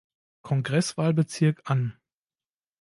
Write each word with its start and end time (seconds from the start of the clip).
Kongresswahlbezirk 0.41 1.69
an. 1.69 1.95